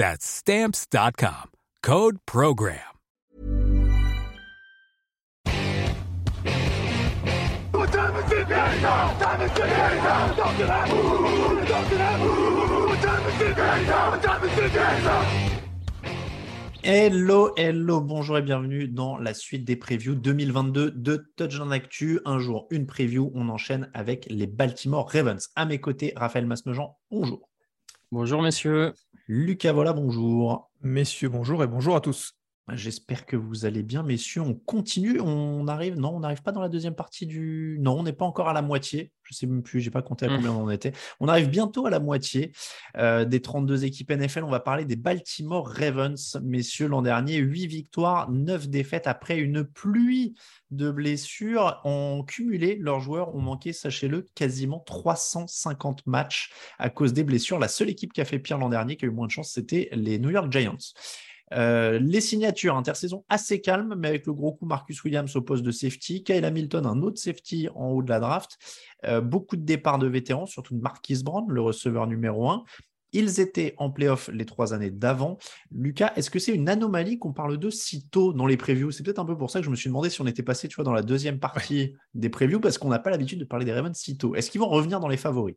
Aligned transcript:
That's 0.00 0.24
stamps.com. 0.24 1.50
Code 1.82 2.16
program. 2.24 2.78
Hello, 16.82 17.52
hello, 17.58 18.00
bonjour 18.00 18.38
et 18.38 18.42
bienvenue 18.42 18.88
dans 18.88 19.18
la 19.18 19.34
suite 19.34 19.66
des 19.66 19.76
previews 19.76 20.14
2022 20.14 20.92
de 20.92 21.30
Touchdown 21.36 21.70
Actu. 21.74 22.20
Un 22.24 22.38
jour, 22.38 22.68
une 22.70 22.86
preview, 22.86 23.30
on 23.34 23.50
enchaîne 23.50 23.90
avec 23.92 24.26
les 24.30 24.46
Baltimore 24.46 25.10
Ravens. 25.10 25.50
À 25.56 25.66
mes 25.66 25.78
côtés, 25.78 26.14
Raphaël 26.16 26.46
Masmejean, 26.46 26.96
bonjour. 27.10 27.49
Bonjour 28.12 28.42
messieurs. 28.42 28.92
Lucas 29.28 29.72
Vola, 29.72 29.92
bonjour. 29.92 30.68
Messieurs, 30.80 31.28
bonjour 31.28 31.62
et 31.62 31.68
bonjour 31.68 31.94
à 31.94 32.00
tous. 32.00 32.39
J'espère 32.74 33.26
que 33.26 33.36
vous 33.36 33.64
allez 33.64 33.82
bien, 33.82 34.02
messieurs. 34.02 34.42
On 34.42 34.54
continue. 34.54 35.20
On 35.20 35.66
arrive. 35.68 35.98
Non, 35.98 36.16
on 36.16 36.20
n'arrive 36.20 36.42
pas 36.42 36.52
dans 36.52 36.60
la 36.60 36.68
deuxième 36.68 36.94
partie 36.94 37.26
du. 37.26 37.78
Non, 37.80 37.98
on 37.98 38.02
n'est 38.02 38.12
pas 38.12 38.24
encore 38.24 38.48
à 38.48 38.52
la 38.52 38.62
moitié. 38.62 39.12
Je 39.22 39.34
ne 39.34 39.36
sais 39.36 39.46
même 39.46 39.62
plus. 39.62 39.80
J'ai 39.80 39.90
pas 39.90 40.02
compté 40.02 40.26
à 40.26 40.28
combien 40.28 40.52
on 40.52 40.64
en 40.64 40.70
était. 40.70 40.92
On 41.20 41.28
arrive 41.28 41.48
bientôt 41.48 41.86
à 41.86 41.90
la 41.90 42.00
moitié 42.00 42.52
euh, 42.96 43.24
des 43.24 43.40
32 43.40 43.84
équipes 43.84 44.10
NFL. 44.10 44.44
On 44.44 44.50
va 44.50 44.60
parler 44.60 44.84
des 44.84 44.96
Baltimore 44.96 45.68
Ravens, 45.68 46.38
messieurs. 46.42 46.88
L'an 46.88 47.02
dernier, 47.02 47.36
8 47.36 47.66
victoires, 47.66 48.30
9 48.30 48.68
défaites 48.68 49.06
après 49.06 49.38
une 49.38 49.64
pluie 49.64 50.34
de 50.70 50.90
blessures. 50.90 51.80
En 51.84 52.22
cumulé, 52.24 52.76
leurs 52.76 53.00
joueurs 53.00 53.34
ont 53.34 53.40
manqué, 53.40 53.72
sachez-le, 53.72 54.26
quasiment 54.34 54.80
350 54.80 56.06
matchs 56.06 56.50
à 56.78 56.90
cause 56.90 57.12
des 57.12 57.24
blessures. 57.24 57.58
La 57.58 57.68
seule 57.68 57.90
équipe 57.90 58.12
qui 58.12 58.20
a 58.20 58.24
fait 58.24 58.38
pire 58.38 58.58
l'an 58.58 58.68
dernier, 58.68 58.96
qui 58.96 59.04
a 59.04 59.08
eu 59.08 59.12
moins 59.12 59.26
de 59.26 59.32
chance, 59.32 59.52
c'était 59.52 59.88
les 59.92 60.18
New 60.18 60.30
York 60.30 60.50
Giants. 60.52 60.76
Euh, 61.52 61.98
les 61.98 62.20
signatures, 62.20 62.76
intersaison 62.76 63.24
assez 63.28 63.60
calme, 63.60 63.94
mais 63.98 64.08
avec 64.08 64.26
le 64.26 64.32
gros 64.32 64.52
coup 64.52 64.66
Marcus 64.66 65.02
Williams 65.02 65.34
au 65.36 65.42
poste 65.42 65.62
de 65.62 65.70
safety, 65.70 66.22
Kyle 66.22 66.44
Hamilton, 66.44 66.86
un 66.86 67.02
autre 67.02 67.18
safety 67.18 67.68
en 67.74 67.88
haut 67.88 68.02
de 68.02 68.10
la 68.10 68.20
draft, 68.20 68.58
Euh, 69.06 69.22
beaucoup 69.22 69.56
de 69.56 69.62
départs 69.62 69.98
de 69.98 70.06
vétérans, 70.06 70.44
surtout 70.46 70.74
de 70.74 70.80
Marquis 70.80 71.22
Brown, 71.24 71.46
le 71.48 71.62
receveur 71.62 72.06
numéro 72.06 72.50
1. 72.50 72.64
Ils 73.12 73.40
étaient 73.40 73.74
en 73.78 73.90
playoff 73.90 74.28
les 74.32 74.44
trois 74.44 74.72
années 74.72 74.90
d'avant. 74.90 75.38
Lucas, 75.72 76.12
est-ce 76.16 76.30
que 76.30 76.38
c'est 76.38 76.54
une 76.54 76.68
anomalie 76.68 77.18
qu'on 77.18 77.32
parle 77.32 77.58
de 77.58 77.70
si 77.70 78.06
tôt 78.08 78.32
dans 78.32 78.46
les 78.46 78.56
previews? 78.56 78.92
C'est 78.92 79.02
peut-être 79.02 79.18
un 79.18 79.24
peu 79.24 79.36
pour 79.36 79.50
ça 79.50 79.60
que 79.60 79.64
je 79.64 79.70
me 79.70 79.74
suis 79.74 79.88
demandé 79.88 80.10
si 80.10 80.20
on 80.20 80.26
était 80.26 80.42
passé 80.42 80.68
tu 80.68 80.76
vois, 80.76 80.84
dans 80.84 80.92
la 80.92 81.02
deuxième 81.02 81.40
partie 81.40 81.94
des 82.14 82.28
previews, 82.28 82.60
parce 82.60 82.78
qu'on 82.78 82.90
n'a 82.90 82.98
pas 83.00 83.10
l'habitude 83.10 83.40
de 83.40 83.44
parler 83.44 83.64
des 83.64 83.72
Ravens 83.72 83.96
si 83.96 84.16
tôt. 84.16 84.34
Est-ce 84.36 84.50
qu'ils 84.50 84.60
vont 84.60 84.68
revenir 84.68 85.00
dans 85.00 85.08
les 85.08 85.16
favoris? 85.16 85.56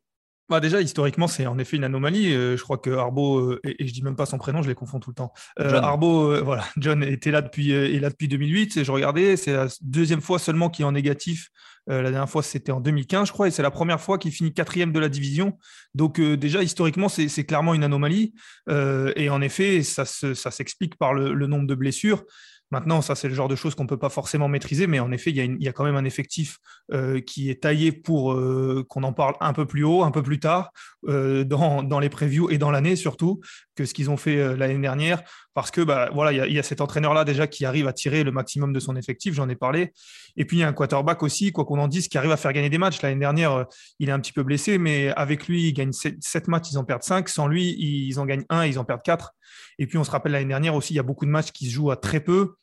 Bah 0.53 0.59
déjà, 0.59 0.79
historiquement, 0.81 1.25
c'est 1.25 1.47
en 1.47 1.57
effet 1.57 1.77
une 1.77 1.83
anomalie. 1.83 2.31
Euh, 2.31 2.55
je 2.55 2.61
crois 2.61 2.77
que 2.77 2.91
Arbo, 2.91 3.39
euh, 3.39 3.59
et, 3.63 3.83
et 3.83 3.87
je 3.87 3.91
dis 3.91 4.03
même 4.03 4.15
pas 4.15 4.27
son 4.27 4.37
prénom, 4.37 4.61
je 4.61 4.67
les 4.67 4.75
confonds 4.75 4.99
tout 4.99 5.09
le 5.09 5.15
temps. 5.15 5.33
Euh. 5.59 5.81
Arbo, 5.81 6.43
voilà, 6.43 6.63
John 6.77 7.01
était 7.01 7.31
là 7.31 7.41
depuis, 7.41 7.71
est 7.71 7.99
là 7.99 8.11
depuis 8.11 8.27
2008. 8.27 8.77
Et 8.77 8.83
je 8.83 8.91
regardais, 8.91 9.35
c'est 9.35 9.51
la 9.51 9.65
deuxième 9.81 10.21
fois 10.21 10.37
seulement 10.37 10.69
qu'il 10.69 10.83
est 10.83 10.87
en 10.87 10.91
négatif. 10.91 11.49
La 11.87 12.03
dernière 12.03 12.29
fois, 12.29 12.43
c'était 12.43 12.71
en 12.71 12.81
2015, 12.81 13.29
je 13.29 13.33
crois, 13.33 13.47
et 13.47 13.51
c'est 13.51 13.63
la 13.63 13.71
première 13.71 13.99
fois 13.99 14.19
qu'il 14.19 14.31
finit 14.31 14.53
quatrième 14.53 14.91
de 14.93 14.99
la 14.99 15.09
division. 15.09 15.57
Donc 15.95 16.21
déjà, 16.21 16.61
historiquement, 16.61 17.09
c'est 17.09 17.45
clairement 17.45 17.73
une 17.73 17.83
anomalie. 17.83 18.35
Et 18.69 19.29
en 19.29 19.41
effet, 19.41 19.81
ça 19.81 20.05
se- 20.05 20.35
ça 20.35 20.51
s'explique 20.51 20.97
par 20.97 21.15
le, 21.15 21.33
le 21.33 21.47
nombre 21.47 21.65
de 21.65 21.73
blessures. 21.73 22.23
Maintenant, 22.73 23.03
ça, 23.03 23.13
c'est 23.13 23.28
le 23.28 23.35
genre 23.35 23.47
de 23.47 23.56
choses 23.56 23.75
qu'on 23.75 23.84
ne 23.84 23.88
peut 23.88 24.00
pas 24.00 24.09
forcément 24.09 24.47
maîtriser, 24.47 24.88
mais 24.88 25.00
en 25.00 25.11
effet, 25.11 25.29
il 25.29 25.61
y 25.61 25.67
a, 25.67 25.73
quand 25.73 25.84
même 25.84 25.95
un 25.95 26.06
effectif 26.06 26.57
euh, 26.91 27.22
qui 27.22 27.51
est 27.51 27.61
taillé 27.61 27.91
pour 27.91 28.34
euh, 28.34 28.84
qu'on 28.89 29.03
en 29.03 29.13
parle 29.13 29.35
un 29.41 29.53
peu 29.53 29.67
plus 29.67 29.84
haut, 29.84 30.01
un 30.01 30.09
peu 30.09 30.23
plus 30.23 30.39
tard, 30.39 30.72
euh, 31.07 31.44
dans, 31.44 31.83
dans 31.83 32.00
les 32.00 32.09
previews 32.09 32.50
et 32.50 32.57
dans 32.57 32.72
l'année 32.72 32.95
surtout, 32.95 33.41
que 33.75 33.85
ce 33.85 33.94
qu'ils 33.94 34.09
ont 34.09 34.17
fait 34.17 34.57
l'année 34.57 34.79
dernière. 34.79 35.22
Parce 35.53 35.69
que 35.69 35.81
bah, 35.81 36.09
voilà, 36.16 36.31
il 36.31 36.38
y 36.38 36.41
a, 36.41 36.47
y 36.47 36.57
a 36.57 36.63
cet 36.63 36.81
entraîneur-là 36.81 37.25
déjà 37.25 37.45
qui 37.45 37.63
arrive 37.63 37.88
à 37.88 37.94
tirer 37.94 38.23
le 38.23 38.31
maximum 38.31 38.73
de 38.73 38.79
son 38.79 38.95
effectif, 38.95 39.35
j'en 39.35 39.47
ai 39.50 39.56
parlé. 39.56 39.94
Et 40.35 40.45
puis, 40.45 40.57
il 40.57 40.59
y 40.62 40.63
a 40.63 40.67
un 40.67 40.73
quarterback 40.73 41.22
aussi, 41.22 41.51
quoi 41.51 41.66
qu'on 41.66 41.78
en 41.78 41.88
dise, 41.88 42.07
qui 42.07 42.17
arrive 42.17 42.31
à 42.31 42.38
faire 42.38 42.53
gagner 42.53 42.72
des 42.72 42.79
matchs. 42.79 43.03
L'année 43.03 43.19
dernière, 43.19 43.67
il 44.00 44.09
est 44.09 44.12
un 44.12 44.19
petit 44.19 44.33
peu 44.33 44.41
blessé, 44.41 44.79
mais 44.79 45.09
avec 45.09 45.47
lui, 45.47 45.67
il 45.67 45.73
gagne 45.73 45.91
7 45.91 46.47
matchs, 46.47 46.72
ils 46.72 46.79
en 46.79 46.85
perdent 46.85 47.03
5. 47.03 47.29
Sans 47.29 47.47
lui, 47.47 47.75
ils 47.78 48.19
en 48.19 48.25
gagnent 48.25 48.45
1, 48.50 48.66
ils 48.66 48.79
en 48.79 48.83
perdent 48.83 49.03
4. 49.03 49.31
Et 49.78 49.85
puis, 49.85 50.00
on 50.00 50.03
se 50.03 50.09
rappelle 50.09 50.31
l'année 50.31 50.45
dernière 50.45 50.73
aussi, 50.73 50.95
il 50.95 50.97
y 50.97 51.00
a 51.00 51.03
beaucoup 51.03 51.25
de 51.25 51.31
matchs 51.31 51.51
qui 51.51 51.67
se 51.67 51.73
jouent 51.73 51.91
à 51.91 51.97
très 51.97 52.19
peu 52.19 52.56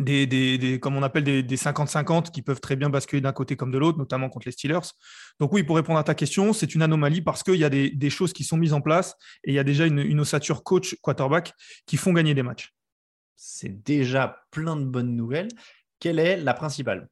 des, 0.00 0.26
des, 0.26 0.58
des- 0.58 0.80
comme 0.80 0.96
on 0.96 1.02
appelle 1.02 1.24
des 1.24 1.42
des 1.42 1.56
50-50 1.56 2.30
qui 2.30 2.42
peuvent 2.42 2.60
très 2.60 2.76
bien 2.76 2.90
basculer 2.90 3.20
d'un 3.20 3.32
côté 3.32 3.56
comme 3.56 3.70
de 3.70 3.78
l'autre, 3.78 3.98
notamment 3.98 4.28
contre 4.28 4.46
les 4.46 4.52
Steelers. 4.52 4.92
Donc 5.40 5.52
oui, 5.52 5.62
pour 5.62 5.76
répondre 5.76 5.98
à 5.98 6.04
ta 6.04 6.14
question, 6.14 6.52
c'est 6.52 6.74
une 6.74 6.82
anomalie 6.82 7.20
parce 7.20 7.42
qu'il 7.42 7.56
y 7.56 7.64
a 7.64 7.70
des, 7.70 8.10
choses 8.10 8.32
qui 8.32 8.44
sont 8.44 8.56
mises 8.56 8.72
en 8.72 8.80
place 8.80 9.16
et 9.44 9.52
il 9.52 9.54
y 9.54 9.58
a 9.58 9.64
déjà 9.64 9.86
une, 9.86 10.20
ossature 10.20 10.64
coach 10.64 10.96
quarterback 11.00 11.52
qui 11.86 11.96
font 11.96 12.12
gagner 12.12 12.34
des 12.34 12.42
matchs. 12.42 12.74
C'est 13.36 13.84
déjà 13.84 14.42
plein 14.50 14.76
de 14.76 14.84
bonnes 14.84 15.14
nouvelles. 15.14 15.48
Quelle 16.00 16.18
est 16.18 16.36
la 16.36 16.54
principale? 16.54 17.08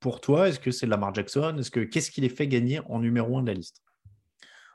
Pour 0.00 0.20
toi 0.20 0.48
Est-ce 0.48 0.60
que 0.60 0.70
c'est 0.70 0.86
Lamar 0.86 1.14
Jackson? 1.14 1.56
Est-ce 1.58 1.70
que 1.70 1.80
qu'est-ce 1.80 2.10
qui 2.10 2.20
les 2.20 2.28
fait 2.28 2.48
gagner 2.48 2.80
en 2.88 2.98
numéro 2.98 3.38
1 3.38 3.42
de 3.42 3.48
la 3.48 3.54
liste? 3.54 3.83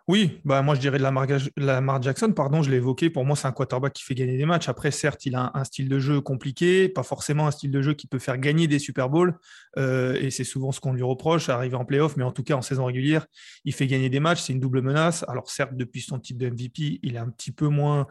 Oui, 0.09 0.42
bah 0.44 0.64
moi 0.64 0.74
je 0.74 0.80
dirais 0.80 0.97
de 0.97 1.03
Lamar, 1.03 1.28
Lamar 1.56 2.02
Jackson, 2.02 2.31
pardon, 2.31 2.64
je 2.64 2.72
l'ai 2.72 2.78
évoqué. 2.78 3.12
Pour 3.12 3.25
moi, 3.25 3.36
c'est 3.36 3.47
un 3.47 3.52
quarterback 3.52 3.94
qui 3.94 4.03
fait 4.03 4.16
gagner 4.16 4.38
des 4.38 4.46
matchs. 4.47 4.68
Après, 4.68 4.90
certes, 4.90 5.28
il 5.28 5.36
a 5.36 5.52
un, 5.53 5.64
style 5.64 5.88
de 5.88 6.00
jeu 6.00 6.20
compliqué, 6.20 6.90
pas 6.90 7.03
forcément 7.03 7.46
un 7.46 7.52
style 7.52 7.70
de 7.70 7.80
jeu 7.84 7.94
qui 7.94 8.08
peut 8.08 8.18
faire 8.18 8.40
gagner 8.40 8.66
des 8.68 8.80
Super 8.80 9.08
Bowls. 9.08 9.36
euh, 9.78 10.16
et 10.19 10.31
c'est 10.31 10.44
souvent 10.44 10.72
ce 10.72 10.80
qu'on 10.80 10.94
lui 10.94 11.04
reproche, 11.04 11.48
arriver 11.50 11.75
en 11.75 11.86
playoff, 11.86 12.18
mais 12.18 12.24
en 12.24 12.31
tout 12.31 12.42
cas 12.42 12.56
en 12.56 12.63
saison 12.63 12.86
régulière, 12.86 13.28
il 13.66 13.74
fait 13.74 13.86
gagner 13.86 14.10
des 14.10 14.19
matchs. 14.19 14.42
C'est 14.42 14.54
une 14.54 14.60
double 14.60 14.81
menace. 14.81 15.24
Alors 15.28 15.48
certes, 15.51 15.75
depuis 15.75 16.01
son 16.01 16.18
type 16.18 16.39
de 16.39 16.50
MVP, 16.50 17.01
il 17.04 17.13
est 17.13 17.19
un 17.19 17.30
petit 17.30 17.51
peu 17.51 17.68
moins, 17.68 18.07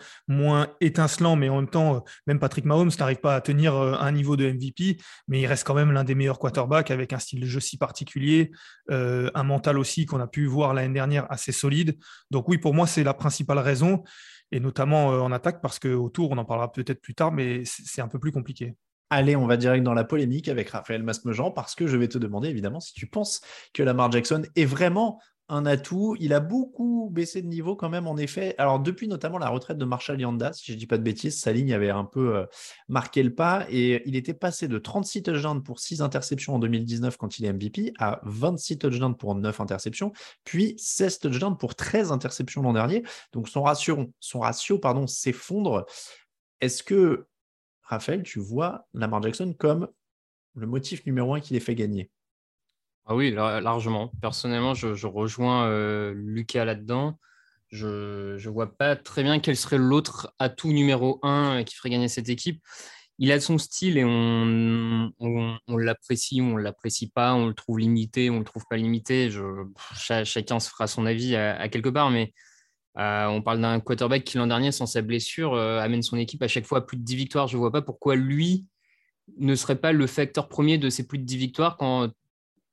étincelant, 0.80 1.34
mais 1.34 1.48
en 1.48 1.56
même 1.56 1.68
temps, 1.68 2.04
même 2.28 2.38
Patrick 2.38 2.64
Mahomes 2.64 2.92
n'arrive 2.96 3.18
pas 3.18 3.34
à 3.34 3.40
tenir 3.40 3.74
euh, 3.74 3.96
un 3.98 4.12
niveau 4.12 4.36
de 4.36 4.48
MVP, 4.48 4.98
mais 5.26 5.40
il 5.40 5.46
reste 5.46 5.66
quand 5.66 5.74
même 5.74 5.90
l'un 5.90 6.04
des 6.04 6.14
meilleurs 6.14 6.38
quarterbacks 6.38 6.92
avec 6.92 7.12
un 7.12 7.18
style 7.18 7.40
de 7.40 7.46
jeu 7.46 7.58
si 7.58 7.76
particulier, 7.76 8.52
euh, 8.92 9.32
un 9.34 9.42
mental 9.42 9.78
aussi 9.78 10.06
qu'on 10.06 10.20
a 10.20 10.28
pu 10.28 10.46
voir 10.46 10.74
l'année 10.74 10.94
dernière 10.94 11.26
assez 11.28 11.50
solide. 11.50 11.87
Donc 12.30 12.48
oui, 12.48 12.58
pour 12.58 12.74
moi, 12.74 12.86
c'est 12.86 13.04
la 13.04 13.14
principale 13.14 13.58
raison, 13.58 14.02
et 14.50 14.60
notamment 14.60 15.12
euh, 15.12 15.20
en 15.20 15.32
attaque, 15.32 15.60
parce 15.60 15.78
qu'autour, 15.78 16.30
on 16.30 16.38
en 16.38 16.44
parlera 16.44 16.72
peut-être 16.72 17.00
plus 17.00 17.14
tard, 17.14 17.32
mais 17.32 17.62
c'est 17.64 18.00
un 18.00 18.08
peu 18.08 18.18
plus 18.18 18.32
compliqué. 18.32 18.74
Allez, 19.10 19.36
on 19.36 19.46
va 19.46 19.56
direct 19.56 19.82
dans 19.84 19.94
la 19.94 20.04
polémique 20.04 20.48
avec 20.48 20.68
Raphaël 20.68 21.02
Masmejean 21.02 21.50
parce 21.50 21.74
que 21.74 21.86
je 21.86 21.96
vais 21.96 22.08
te 22.08 22.18
demander 22.18 22.50
évidemment 22.50 22.78
si 22.78 22.92
tu 22.92 23.06
penses 23.06 23.40
que 23.72 23.82
Lamar 23.82 24.12
Jackson 24.12 24.42
est 24.54 24.66
vraiment 24.66 25.18
un 25.48 25.66
atout. 25.66 26.16
Il 26.20 26.32
a 26.32 26.40
beaucoup 26.40 27.08
baissé 27.10 27.42
de 27.42 27.46
niveau 27.46 27.76
quand 27.76 27.88
même, 27.88 28.06
en 28.06 28.16
effet. 28.16 28.54
Alors, 28.58 28.80
depuis 28.80 29.08
notamment 29.08 29.38
la 29.38 29.48
retraite 29.48 29.78
de 29.78 29.84
Marshall 29.84 30.20
Yanda, 30.20 30.52
si 30.52 30.66
je 30.66 30.72
ne 30.72 30.78
dis 30.78 30.86
pas 30.86 30.98
de 30.98 31.02
bêtises, 31.02 31.40
sa 31.40 31.52
ligne 31.52 31.72
avait 31.72 31.90
un 31.90 32.04
peu 32.04 32.36
euh, 32.36 32.46
marqué 32.88 33.22
le 33.22 33.34
pas 33.34 33.66
et 33.70 34.02
il 34.06 34.16
était 34.16 34.34
passé 34.34 34.68
de 34.68 34.78
36 34.78 35.22
touchdowns 35.22 35.62
pour 35.62 35.80
6 35.80 36.02
interceptions 36.02 36.54
en 36.54 36.58
2019 36.58 37.16
quand 37.16 37.38
il 37.38 37.46
est 37.46 37.52
MVP 37.52 37.94
à 37.98 38.20
26 38.24 38.78
touchdowns 38.78 39.16
pour 39.16 39.34
9 39.34 39.60
interceptions, 39.60 40.12
puis 40.44 40.74
16 40.78 41.18
touchdowns 41.20 41.56
pour 41.56 41.74
13 41.74 42.12
interceptions 42.12 42.62
l'an 42.62 42.74
dernier. 42.74 43.02
Donc, 43.32 43.48
son 43.48 43.62
ratio, 43.62 44.12
son 44.20 44.40
ratio 44.40 44.78
pardon, 44.78 45.06
s'effondre. 45.06 45.86
Est-ce 46.60 46.82
que, 46.82 47.26
Raphaël, 47.82 48.22
tu 48.22 48.38
vois 48.38 48.86
Lamar 48.92 49.22
Jackson 49.22 49.54
comme 49.58 49.88
le 50.54 50.66
motif 50.66 51.06
numéro 51.06 51.34
un 51.34 51.40
qui 51.40 51.54
les 51.54 51.60
fait 51.60 51.74
gagner? 51.74 52.10
Ah 53.10 53.14
oui, 53.14 53.30
largement. 53.30 54.12
Personnellement, 54.20 54.74
je, 54.74 55.06
rejoins 55.06 55.66
euh, 55.66 56.12
Lucas 56.14 56.66
là-dedans. 56.66 57.18
Je 57.70 58.36
ne 58.36 58.50
vois 58.50 58.76
pas 58.76 58.96
très 58.96 59.22
bien 59.22 59.40
quel 59.40 59.56
serait 59.56 59.78
l'autre 59.78 60.34
atout 60.38 60.72
numéro 60.72 61.18
un 61.22 61.64
qui 61.64 61.74
ferait 61.74 61.88
gagner 61.88 62.08
cette 62.08 62.28
équipe. 62.28 62.62
Il 63.18 63.32
a 63.32 63.40
son 63.40 63.56
style 63.56 63.96
et 63.96 64.04
on, 64.04 65.10
on, 65.18 65.76
l'apprécie 65.78 66.42
ou 66.42 66.44
on 66.44 66.56
ne 66.58 66.62
l'apprécie 66.62 67.08
pas, 67.08 67.32
on 67.32 67.46
le 67.46 67.54
trouve 67.54 67.78
limité, 67.78 68.28
on 68.28 68.34
ne 68.34 68.38
le 68.40 68.44
trouve 68.44 68.64
pas 68.68 68.76
limité. 68.76 69.30
Chacun 69.94 70.60
se 70.60 70.68
fera 70.68 70.86
son 70.86 71.06
avis 71.06 71.34
à, 71.34 71.66
quelque 71.70 71.88
part, 71.88 72.10
mais 72.10 72.34
euh, 72.98 73.26
on 73.28 73.40
parle 73.40 73.62
d'un 73.62 73.80
quarterback 73.80 74.22
qui 74.22 74.36
l'an 74.36 74.46
dernier, 74.48 74.70
sans 74.70 74.86
sa 74.86 75.00
blessure, 75.00 75.54
euh, 75.54 75.80
amène 75.80 76.02
son 76.02 76.18
équipe 76.18 76.42
à 76.42 76.48
chaque 76.48 76.66
fois 76.66 76.86
plus 76.86 76.98
de 76.98 77.04
10 77.04 77.16
victoires. 77.16 77.48
Je 77.48 77.56
ne 77.56 77.60
vois 77.60 77.72
pas 77.72 77.82
pourquoi 77.82 78.16
lui 78.16 78.66
ne 79.38 79.54
serait 79.54 79.80
pas 79.80 79.92
le 79.92 80.06
facteur 80.06 80.48
premier 80.48 80.76
de 80.76 80.90
ces 80.90 81.06
plus 81.06 81.18
de 81.18 81.24
10 81.24 81.38
victoires 81.38 81.78
quand 81.78 82.10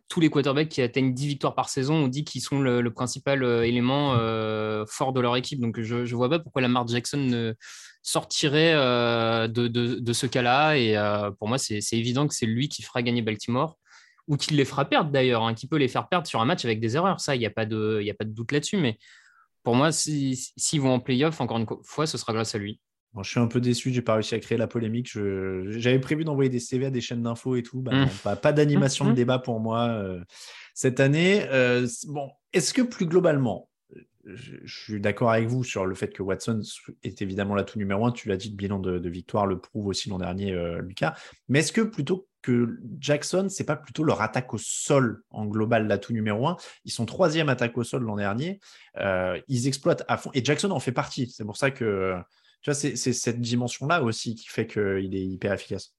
tous 0.07 0.19
les 0.19 0.29
quarterbacks 0.29 0.69
qui 0.69 0.81
atteignent 0.81 1.13
10 1.13 1.27
victoires 1.27 1.55
par 1.55 1.69
saison 1.69 1.95
ont 1.95 2.07
dit 2.07 2.23
qu'ils 2.23 2.41
sont 2.41 2.59
le, 2.59 2.89
principal 2.91 3.43
euh, 3.43 3.63
élément 3.63 4.15
euh, 4.15 4.85
fort 4.87 5.13
de 5.13 5.19
leur 5.19 5.35
équipe. 5.35 5.59
Donc 5.59 5.81
je 5.81 5.97
ne 5.97 6.15
vois 6.15 6.29
pas 6.29 6.39
pourquoi 6.39 6.61
Lamar 6.61 6.87
Jackson 6.87 7.17
ne 7.17 7.55
sortirait 8.01 8.73
euh, 8.75 9.47
de, 9.47 10.13
ce 10.13 10.27
cas-là. 10.27 10.77
Et 10.77 10.95
pour 11.39 11.47
moi, 11.47 11.57
c'est 11.57 11.81
évident 11.93 12.27
que 12.27 12.35
c'est 12.35 12.45
lui 12.45 12.69
qui 12.69 12.83
fera 12.83 13.01
gagner 13.01 13.21
Baltimore 13.21 13.77
ou 14.27 14.37
qui 14.37 14.53
les 14.53 14.65
fera 14.65 14.85
perdre 14.85 15.11
d'ailleurs, 15.11 15.43
hein, 15.43 15.53
qui 15.53 15.67
peut 15.67 15.77
les 15.77 15.87
faire 15.87 16.07
perdre 16.07 16.27
sur 16.27 16.41
un 16.41 16.45
match 16.45 16.65
avec 16.65 16.79
des 16.79 16.95
erreurs. 16.95 17.19
Ça, 17.19 17.35
il 17.35 17.39
n'y 17.39 17.45
a, 17.45 17.51
pas 17.51 17.65
de, 17.65 18.03
a 18.07 18.13
pas 18.13 18.25
de 18.25 18.31
doute 18.31 18.51
là-dessus. 18.51 18.77
Mais 18.77 18.97
pour 19.63 19.75
moi, 19.75 19.91
s'ils 19.91 20.81
vont 20.81 20.93
en 20.93 20.99
playoff, 20.99 21.41
encore 21.41 21.57
une 21.57 21.67
fois, 21.83 22.07
ce 22.07 22.17
sera 22.17 22.33
grâce 22.33 22.55
à 22.55 22.57
lui 22.57 22.79
je 23.23 23.29
suis 23.29 23.39
un 23.39 23.47
peu 23.47 23.61
déçu, 23.61 23.93
j'ai 23.93 24.01
pas 24.01 24.15
réussi 24.15 24.35
à 24.35 24.39
créer 24.39 24.57
la 24.57 24.67
polémique. 24.67 25.09
J'avais 25.13 25.99
prévu 25.99 26.25
d'envoyer 26.25 26.49
des 26.49 26.59
CV 26.59 26.87
à 26.87 26.89
des 26.89 27.01
chaînes 27.01 27.23
d'infos 27.23 27.55
et 27.55 27.63
tout. 27.63 27.81
Bah 27.81 28.05
mmh. 28.05 28.35
pas, 28.41 28.53
d'animation 28.53 29.05
de 29.05 29.11
mmh. 29.11 29.15
débat 29.15 29.39
pour 29.39 29.59
moi 29.59 29.87
euh, 29.87 30.21
cette 30.73 30.99
année. 30.99 31.45
Euh, 31.49 31.87
bon, 32.07 32.29
est-ce 32.53 32.73
que 32.73 32.81
plus 32.81 33.05
globalement, 33.05 33.69
je, 34.25 34.55
suis 34.65 34.99
d'accord 34.99 35.31
avec 35.31 35.47
vous 35.47 35.63
sur 35.63 35.85
le 35.85 35.95
fait 35.95 36.09
que 36.09 36.23
Watson 36.23 36.61
est 37.03 37.21
évidemment 37.21 37.55
l'atout 37.55 37.77
numéro 37.77 38.05
un. 38.05 38.11
Tu 38.11 38.27
l'as 38.27 38.37
dit, 38.37 38.49
le 38.49 38.55
bilan 38.55 38.79
de, 38.79 39.09
victoire 39.09 39.45
le 39.45 39.59
prouve 39.59 39.87
aussi 39.87 40.09
l'an 40.09 40.17
dernier, 40.17 40.51
euh, 40.51 40.81
Lucas. 40.81 41.15
Mais 41.47 41.59
est-ce 41.59 41.71
que 41.71 41.81
plutôt 41.81 42.27
que 42.41 42.79
Jackson, 42.99 43.47
c'est 43.49 43.63
pas 43.63 43.75
plutôt 43.75 44.03
leur 44.03 44.21
attaque 44.21 44.53
au 44.53 44.57
sol 44.59 45.23
en 45.29 45.45
global 45.45 45.87
l'atout 45.87 46.11
numéro 46.11 46.47
un? 46.47 46.57
Ils 46.83 46.91
sont 46.91 47.05
troisième 47.05 47.49
attaque 47.49 47.77
au 47.77 47.83
sol 47.83 48.03
l'an 48.03 48.17
dernier. 48.17 48.59
ils 49.47 49.67
exploitent 49.67 50.03
à 50.09 50.17
fond. 50.17 50.31
Et 50.33 50.43
Jackson 50.43 50.71
en 50.71 50.79
fait 50.79 50.91
partie. 50.91 51.29
C'est 51.29 51.45
pour 51.45 51.55
ça 51.55 51.71
que 51.71 52.15
tu 52.65 52.71
vois, 52.71 52.73
c'est 52.73 52.95
cette 52.95 53.39
dimension-là 53.39 54.01
aussi 54.01 54.33
qui 54.33 54.47
fait 54.47 54.65
qu'il 54.65 55.15
est 55.15 55.23
hyper 55.23 55.53
efficace. 55.53 55.93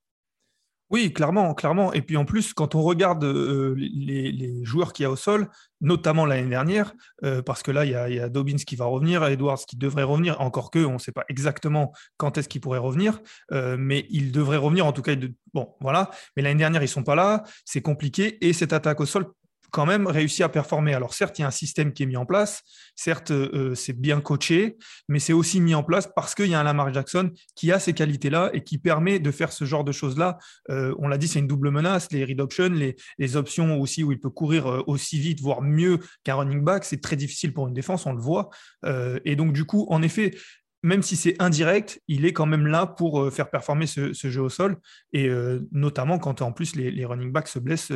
Oui, 0.91 1.13
clairement, 1.13 1.55
clairement. 1.55 1.93
Et 1.93 2.03
puis 2.03 2.17
en 2.17 2.25
plus, 2.25 2.55
quand 2.55 2.75
on 2.75 2.83
regarde 2.83 3.23
euh, 3.23 3.77
les, 3.77 4.65
joueurs 4.65 4.93
qu'il 4.93 5.05
y 5.05 5.07
a 5.07 5.11
au 5.11 5.15
sol, 5.15 5.49
notamment 5.81 6.27
l'année 6.27 6.49
dernière, 6.49 6.93
euh, 7.23 7.41
parce 7.41 7.63
que 7.63 7.71
là, 7.71 7.85
il 7.85 7.93
y, 7.93 8.19
a, 8.19 8.29
Dobbins 8.29 8.57
qui 8.57 8.75
va 8.75 8.87
revenir, 8.87 9.25
Edwards 9.25 9.59
qui 9.59 9.77
devrait 9.77 10.03
revenir, 10.03 10.41
encore 10.41 10.73
que 10.73 10.85
on 10.85 10.95
ne 10.95 10.99
sait 10.99 11.13
pas 11.13 11.25
exactement 11.29 11.93
quand 12.17 12.37
est-ce 12.37 12.49
qu'il 12.49 12.61
pourrait 12.61 12.81
revenir, 12.81 13.21
euh, 13.53 13.77
mais 13.79 14.07
il 14.11 14.33
devrait 14.33 14.57
revenir 14.57 14.87
en 14.87 14.93
tout 14.93 15.03
cas. 15.03 15.15
Bon, 15.55 15.77
voilà. 15.81 16.11
Mais 16.37 16.43
l'année 16.43 16.59
dernière, 16.59 16.83
ils 16.83 16.87
ne 16.87 16.91
sont 16.91 17.05
pas 17.05 17.15
là, 17.15 17.45
c'est 17.65 17.81
compliqué. 17.81 18.45
Et 18.45 18.53
cette 18.53 18.73
attaque 18.73 19.01
au 19.01 19.07
sol 19.07 19.33
quand 19.71 19.87
même 19.87 20.07
réussi 20.07 20.43
à 20.43 20.49
performer. 20.49 20.95
Alors 20.95 21.15
certes, 21.15 21.39
il 21.39 21.43
y 21.43 21.45
a 21.45 21.49
un 21.49 21.53
système 21.53 21.93
qui 21.93 22.03
est 22.03 22.07
mis 22.07 22.17
en 22.17 22.27
place, 22.27 22.63
certes, 22.95 23.31
euh, 23.31 23.75
c'est 23.75 23.93
bien 23.93 24.21
coaché, 24.21 24.77
mais 25.09 25.19
c'est 25.19 25.33
aussi 25.33 25.61
mis 25.61 25.75
en 25.75 25.83
place 25.83 26.09
parce 26.15 26.35
qu'il 26.35 26.47
y 26.47 26.55
a 26.55 26.61
un 26.61 26.65
Lamar 26.65 26.93
Jackson 26.93 27.31
qui 27.55 27.73
a 27.73 27.79
ces 27.79 27.93
qualités-là 27.93 28.51
et 28.53 28.63
qui 28.63 28.79
permet 28.79 29.19
de 29.19 29.31
faire 29.31 29.53
ce 29.53 29.65
genre 29.65 29.85
de 29.85 29.93
choses-là. 29.93 30.39
Euh, 30.71 30.95
on 30.99 31.09
l'a 31.09 31.19
dit, 31.19 31.29
c'est 31.29 31.39
une 31.39 31.47
double 31.47 31.71
menace, 31.71 32.11
les 32.11 32.25
read 32.25 32.41
options, 32.41 32.71
les, 32.71 33.37
options 33.37 33.81
aussi 33.81 34.03
où 34.03 34.13
il 34.13 34.21
peut 34.21 34.31
courir 34.31 34.67
euh, 34.67 34.83
aussi 34.87 35.19
vite, 35.19 35.41
voire 35.41 35.63
mieux 35.63 35.99
qu'un 36.25 36.37
running 36.37 36.63
back, 36.63 36.85
c'est 36.85 37.01
très 37.01 37.17
difficile 37.17 37.53
pour 37.53 37.69
une 37.69 37.75
défense, 37.75 38.07
on 38.07 38.13
le 38.13 38.21
voit. 38.21 38.49
et 39.25 39.37
donc 39.37 39.53
du 39.53 39.65
coup, 39.65 39.87
en 39.91 40.01
effet, 40.03 40.35
même 40.83 41.03
si 41.03 41.17
c'est 41.17 41.41
indirect, 41.43 42.01
il 42.09 42.25
est 42.25 42.33
quand 42.33 42.47
même 42.47 42.67
là 42.67 42.87
pour 42.87 43.33
faire 43.33 43.51
performer 43.51 43.87
ce, 43.87 44.13
jeu 44.13 44.41
au 44.41 44.49
sol, 44.49 44.77
et 45.13 45.29
notamment 45.73 46.19
quand 46.19 46.41
en 46.43 46.53
plus 46.53 46.77
les 46.77 47.05
running 47.05 47.33
backs 47.33 47.49
se 47.49 47.59
blessent 47.59 47.93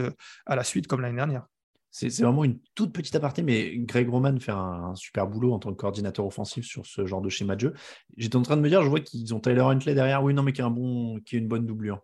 à 0.46 0.56
la 0.56 0.64
suite, 0.64 0.87
comme 0.87 1.00
l'année 1.00 1.16
dernière. 1.16 1.46
C'est 1.90 2.22
vraiment 2.22 2.44
une 2.44 2.58
toute 2.75 2.92
petite 2.92 3.16
aparté, 3.16 3.42
mais 3.42 3.76
Greg 3.78 4.08
Roman 4.08 4.38
fait 4.38 4.52
un, 4.52 4.94
super 4.94 5.26
boulot 5.26 5.52
en 5.52 5.58
tant 5.58 5.70
que 5.70 5.76
coordinateur 5.76 6.25
offensif 6.25 6.64
sur 6.64 6.87
ce 6.87 7.04
genre 7.04 7.20
de 7.20 7.28
schéma 7.28 7.56
de 7.56 7.60
jeu. 7.60 7.75
J'étais 8.16 8.37
en 8.37 8.42
train 8.42 8.56
de 8.56 8.62
me 8.62 8.69
dire, 8.69 8.82
je 8.82 8.88
vois 8.88 9.00
qu'ils 9.00 9.34
ont 9.34 9.40
Tyler 9.40 9.60
Huntley 9.60 9.94
derrière, 9.94 10.22
oui, 10.22 10.32
non, 10.32 10.42
mais 10.42 10.52
qui 10.52 10.62
est, 10.62 11.25
qui 11.25 11.37
est 11.37 11.38
une 11.38 11.48
bonne 11.48 11.66
doublure. 11.66 12.00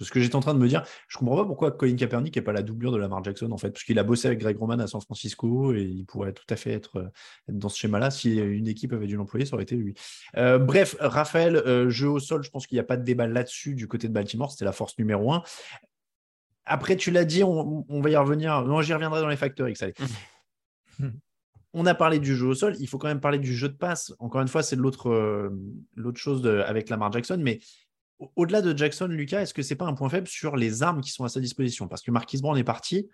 Parce 0.00 0.10
que 0.10 0.18
j'étais 0.18 0.34
en 0.34 0.40
train 0.40 0.54
de 0.54 0.58
me 0.58 0.66
dire, 0.66 0.82
je 1.08 1.18
comprends 1.18 1.36
pas 1.36 1.44
pourquoi 1.44 1.72
Colin 1.72 1.94
Kaepernick 1.94 2.34
n'est 2.34 2.42
pas 2.42 2.54
la 2.54 2.62
doublure 2.62 2.90
de 2.90 2.96
Lamar 2.96 3.22
Jackson, 3.22 3.52
en 3.52 3.58
fait, 3.58 3.68
parce 3.68 3.84
qu'il 3.84 3.98
a 3.98 4.02
bossé 4.02 4.28
avec 4.28 4.40
Greg 4.40 4.56
Roman 4.56 4.78
à 4.78 4.86
San 4.86 5.02
Francisco 5.02 5.74
et 5.74 5.82
il 5.82 6.06
pourrait 6.06 6.32
tout 6.32 6.46
à 6.48 6.56
fait 6.56 6.72
être, 6.72 7.12
dans 7.48 7.68
ce 7.68 7.78
schéma-là. 7.78 8.10
Si 8.10 8.36
une 8.36 8.66
équipe 8.66 8.94
avait 8.94 9.06
dû 9.06 9.16
l'employer, 9.16 9.44
ça 9.44 9.54
aurait 9.54 9.64
été 9.64 9.76
lui. 9.76 9.94
Euh, 10.38 10.58
bref, 10.58 10.96
Raphaël, 11.00 11.56
euh, 11.56 11.90
jeu 11.90 12.08
au 12.08 12.18
sol, 12.18 12.42
je 12.42 12.48
pense 12.48 12.66
qu'il 12.66 12.76
n'y 12.76 12.80
a 12.80 12.84
pas 12.84 12.96
de 12.96 13.04
débat 13.04 13.26
là-dessus 13.26 13.74
du 13.74 13.88
côté 13.88 14.08
de 14.08 14.14
Baltimore, 14.14 14.50
c'était 14.50 14.64
la 14.64 14.72
force 14.72 14.98
numéro 14.98 15.34
un. 15.34 15.42
Après, 16.70 16.96
tu 16.96 17.10
l'as 17.10 17.24
dit, 17.24 17.42
on, 17.42 18.00
va 18.00 18.10
y 18.10 18.16
revenir. 18.16 18.62
Non, 18.64 18.80
j'y 18.80 18.94
reviendrai 18.94 19.20
dans 19.20 19.28
les 19.28 19.36
facteurs 19.36 19.68
X. 19.68 19.82
Mmh. 21.00 21.08
on 21.72 21.84
a 21.84 21.94
parlé 21.96 22.20
du 22.20 22.36
jeu 22.36 22.46
au 22.46 22.54
sol. 22.54 22.76
Il 22.78 22.86
faut 22.86 22.96
quand 22.96 23.08
même 23.08 23.20
parler 23.20 23.40
du 23.40 23.52
jeu 23.52 23.68
de 23.68 23.74
passe. 23.74 24.14
Encore 24.20 24.40
une 24.40 24.46
fois, 24.46 24.62
c'est 24.62 24.76
l'autre 24.76 25.10
euh, 25.10 25.50
chose 26.14 26.46
avec 26.46 26.88
Lamar 26.88 27.10
Jackson. 27.10 27.38
Mais 27.40 27.58
au-delà 28.36 28.62
de 28.62 28.76
Jackson, 28.78 29.08
Lucas, 29.08 29.42
est-ce 29.42 29.52
que 29.52 29.62
c'est 29.62 29.74
pas 29.74 29.86
un 29.86 29.94
point 29.94 30.08
faible 30.08 30.28
sur 30.28 30.54
les 30.54 30.84
armes 30.84 31.00
qui 31.00 31.10
sont 31.10 31.24
à 31.24 31.28
sa 31.28 31.40
disposition? 31.40 31.88
Parce 31.88 32.02
que 32.02 32.12
Marquis 32.12 32.38
Brown 32.38 32.56
est 32.56 32.62
parti. 32.62 33.08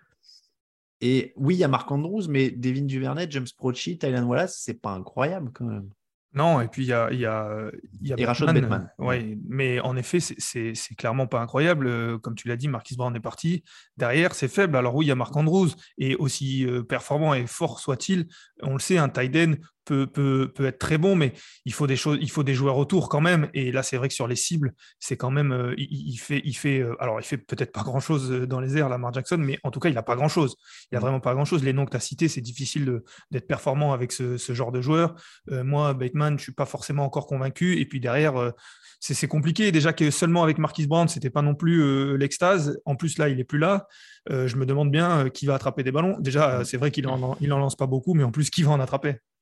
Et 1.01 1.33
oui, 1.35 1.55
il 1.55 1.59
y 1.59 1.63
a 1.63 1.67
Marc 1.67 1.91
Andrews, 1.91 2.27
mais 2.29 2.51
Devin 2.51 2.85
Duvernay, 2.85 3.25
James 3.31 3.47
Prochy, 3.57 3.97
Tylan 3.97 4.25
Wallace, 4.25 4.59
c'est 4.59 4.79
pas 4.79 4.91
incroyable 4.91 5.49
quand 5.51 5.65
même. 5.65 5.89
Non, 6.33 6.61
et 6.61 6.67
puis 6.67 6.83
il 6.83 6.89
y 6.89 6.93
a, 6.93 7.11
y 7.11 7.25
a, 7.25 7.71
y 8.01 8.13
a 8.13 8.15
Batman. 8.15 8.91
Ouais, 8.99 9.37
mais 9.47 9.79
en 9.79 9.95
effet, 9.95 10.19
c'est 10.19 10.95
clairement 10.97 11.25
pas 11.25 11.39
incroyable. 11.39 11.87
Euh, 11.87 12.17
comme 12.19 12.35
tu 12.35 12.47
l'as 12.47 12.57
dit, 12.57 12.67
Marquis 12.67 12.95
Brown 12.95 13.15
est 13.15 13.21
parti. 13.21 13.63
Derrière, 13.95 14.35
c'est 14.35 14.47
faible. 14.47 14.75
Alors 14.75 14.93
oui, 14.95 15.05
il 15.05 15.09
y 15.09 15.11
a 15.11 15.15
Marc 15.15 15.35
Andrews, 15.35 15.69
et 15.97 16.15
aussi 16.15 16.65
euh, 16.65 16.83
performant 16.83 17.33
et 17.33 17.47
fort 17.47 17.79
soit-il, 17.79 18.27
on 18.61 18.73
le 18.73 18.79
sait, 18.79 18.97
un 18.97 19.09
tight 19.09 19.59
peut, 19.87 20.51
peut, 20.53 20.65
être 20.65 20.79
très 20.79 20.97
bon, 20.97 21.15
mais 21.15 21.33
il 21.65 21.73
faut 21.73 21.87
des 21.87 21.95
choses, 21.95 22.17
il 22.21 22.29
faut 22.29 22.43
des 22.43 22.53
joueurs 22.53 22.77
autour 22.77 23.07
quand 23.09 23.21
même. 23.21 23.49
Et 23.53 23.71
là, 23.71 23.83
c'est 23.83 23.97
vrai 23.97 24.09
que 24.09 24.13
sur 24.13 24.27
les 24.27 24.35
cibles, 24.35 24.73
c'est 24.99 25.15
quand 25.15 25.31
même, 25.31 25.51
euh, 25.51 25.73
il, 25.77 26.17
fait, 26.17 26.41
il 26.43 26.53
fait, 26.53 26.79
euh, 26.79 26.95
alors 27.01 27.19
il 27.19 27.23
fait 27.23 27.37
peut-être 27.37 27.71
pas 27.71 27.83
grand 27.83 27.99
chose 27.99 28.31
euh, 28.31 28.45
dans 28.45 28.59
les 28.59 28.77
airs, 28.77 28.89
Lamar 28.89 29.13
Jackson, 29.13 29.37
mais 29.39 29.57
en 29.63 29.71
tout 29.71 29.79
cas, 29.79 29.89
il 29.89 29.97
a 29.97 30.03
pas 30.03 30.15
grand 30.15 30.27
chose. 30.27 30.57
Il 30.91 30.95
a 30.95 30.99
mm. 30.99 31.01
vraiment 31.01 31.19
pas 31.21 31.33
grand 31.33 31.45
chose. 31.45 31.63
Les 31.63 31.73
noms 31.73 31.85
que 31.85 31.91
tu 31.91 31.97
as 31.97 32.01
cités, 32.01 32.27
c'est 32.27 32.41
difficile 32.41 32.99
d'être 33.31 33.47
performant 33.47 33.93
avec 33.93 34.11
ce, 34.11 34.37
genre 34.37 34.71
de 34.71 34.81
joueur. 34.81 35.15
moi, 35.49 35.93
Bateman, 35.93 36.37
je 36.37 36.43
suis 36.43 36.53
pas 36.53 36.65
forcément 36.65 37.05
encore 37.05 37.27
convaincu. 37.27 37.79
Et 37.79 37.85
puis 37.85 37.99
derrière, 37.99 38.53
c'est 38.99 39.27
compliqué. 39.27 39.71
Déjà 39.71 39.93
que 39.93 40.09
seulement 40.09 40.43
avec 40.43 40.57
Marquis 40.57 40.87
Brown, 40.87 41.07
c'était 41.07 41.29
pas 41.29 41.41
non 41.41 41.55
plus 41.55 42.17
l'extase. 42.17 42.79
En 42.85 42.95
plus, 42.95 43.17
là, 43.17 43.29
il 43.29 43.39
est 43.39 43.43
plus 43.43 43.59
là. 43.59 43.87
je 44.29 44.55
me 44.55 44.65
demande 44.65 44.91
bien 44.91 45.29
qui 45.29 45.45
va 45.45 45.55
attraper 45.55 45.83
des 45.83 45.91
ballons. 45.91 46.17
Déjà, 46.19 46.59
mm. 46.59 46.65
c'est 46.65 46.77
vrai 46.77 46.91
qu'il 46.91 47.07
en, 47.07 47.37
il 47.41 47.53
en 47.53 47.59
lance 47.59 47.75
pas 47.75 47.87
beaucoup, 47.87 48.13
mais 48.13 48.23
en 48.23 48.31
plus, 48.31 48.49
qui 48.49 48.63
va 48.63 48.71
en 48.71 48.79
attraper? 48.79 49.13
Mm. 49.13 49.36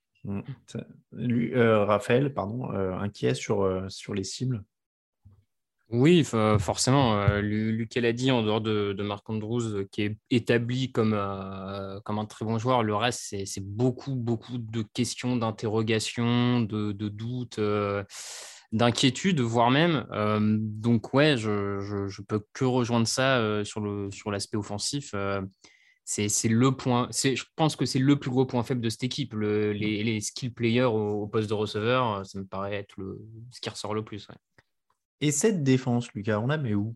Lui, 1.11 1.53
euh, 1.53 1.85
Raphaël, 1.85 2.33
pardon, 2.33 2.71
euh, 2.73 2.93
inquiet 2.97 3.33
sur, 3.33 3.61
euh, 3.61 3.87
sur 3.89 4.13
les 4.13 4.23
cibles? 4.23 4.63
Oui, 5.89 6.23
forcément. 6.23 7.15
L'a 7.15 8.13
dit, 8.13 8.31
en 8.31 8.41
dehors 8.41 8.59
de, 8.59 8.95
Marc 9.03 9.29
Andrews, 9.29 9.85
qui 9.91 10.01
est 10.01 10.17
établi 10.31 10.91
comme, 10.91 11.11
comme 12.03 12.17
un 12.17 12.25
très 12.25 12.43
bon 12.43 12.57
joueur, 12.57 12.81
le 12.81 12.95
reste, 12.95 13.35
c'est 13.45 13.63
beaucoup, 13.63 14.15
beaucoup 14.15 14.57
de 14.57 14.81
questions, 14.81 15.35
d'interrogations, 15.35 16.61
de, 16.61 16.91
doutes, 16.91 17.59
d'inquiétudes, 18.71 19.41
voire 19.41 19.69
même. 19.69 20.07
donc, 20.59 21.13
ouais, 21.13 21.37
je 21.37 21.49
ne 21.49 22.25
peux 22.25 22.43
que 22.53 22.65
rejoindre 22.65 23.07
ça 23.07 23.63
sur 23.63 24.31
l'aspect 24.31 24.57
offensif 24.57 25.13
c'est 26.05 26.47
le 26.47 26.71
point. 26.71 27.09
Je 27.11 27.43
pense 27.55 27.75
que 27.75 27.85
c'est 27.85 27.99
le 27.99 28.17
plus 28.17 28.29
gros 28.29 28.45
point 28.45 28.63
faible 28.63 28.81
de 28.81 28.89
cette 28.89 29.03
équipe. 29.03 29.33
les, 29.33 30.03
les, 30.03 30.21
skill 30.21 30.53
players 30.53 30.83
au, 30.83 31.27
poste 31.27 31.49
de 31.49 31.53
receveur, 31.55 32.25
ça 32.25 32.39
me 32.39 32.45
paraît 32.45 32.75
être 32.75 32.95
le, 32.97 33.19
ce 33.51 33.59
qui 33.59 33.69
ressort 33.69 33.95
le 33.95 34.05
plus. 34.05 34.27
Et 35.21 35.31
cette 35.31 35.63
défense, 35.63 36.11
Lucas, 36.13 36.39
on 36.39 36.47
la 36.47 36.57
met 36.57 36.75
où 36.75 36.95